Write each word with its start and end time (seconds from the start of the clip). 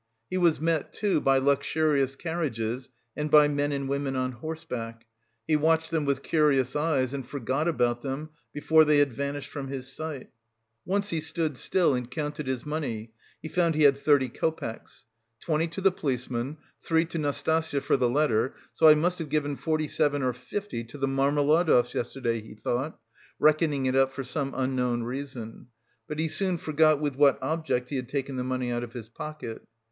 He 0.31 0.37
was 0.39 0.59
met, 0.59 0.91
too, 0.93 1.21
by 1.21 1.37
luxurious 1.37 2.15
carriages 2.15 2.89
and 3.15 3.29
by 3.29 3.47
men 3.47 3.71
and 3.71 3.87
women 3.87 4.15
on 4.15 4.31
horseback; 4.31 5.05
he 5.47 5.55
watched 5.55 5.91
them 5.91 6.05
with 6.05 6.23
curious 6.23 6.75
eyes 6.75 7.13
and 7.13 7.23
forgot 7.23 7.67
about 7.67 8.01
them 8.01 8.31
before 8.51 8.83
they 8.83 8.97
had 8.97 9.13
vanished 9.13 9.51
from 9.51 9.67
his 9.67 9.87
sight. 9.93 10.31
Once 10.85 11.11
he 11.11 11.21
stood 11.21 11.55
still 11.55 11.93
and 11.93 12.09
counted 12.09 12.47
his 12.47 12.65
money; 12.65 13.11
he 13.43 13.47
found 13.47 13.75
he 13.75 13.83
had 13.83 13.95
thirty 13.95 14.27
copecks. 14.27 15.05
"Twenty 15.39 15.67
to 15.67 15.81
the 15.81 15.91
policeman, 15.91 16.57
three 16.81 17.05
to 17.05 17.19
Nastasya 17.19 17.79
for 17.81 17.95
the 17.95 18.09
letter, 18.09 18.55
so 18.73 18.87
I 18.87 18.95
must 18.95 19.19
have 19.19 19.29
given 19.29 19.55
forty 19.55 19.87
seven 19.87 20.23
or 20.23 20.33
fifty 20.33 20.83
to 20.83 20.97
the 20.97 21.05
Marmeladovs 21.07 21.93
yesterday," 21.93 22.41
he 22.41 22.55
thought, 22.55 22.97
reckoning 23.37 23.85
it 23.85 23.95
up 23.95 24.11
for 24.11 24.23
some 24.23 24.55
unknown 24.57 25.03
reason, 25.03 25.67
but 26.07 26.17
he 26.17 26.27
soon 26.27 26.57
forgot 26.57 26.99
with 26.99 27.15
what 27.15 27.37
object 27.43 27.89
he 27.89 27.97
had 27.97 28.09
taken 28.09 28.35
the 28.37 28.43
money 28.43 28.71
out 28.71 28.83
of 28.83 28.93
his 28.93 29.07
pocket. 29.07 29.61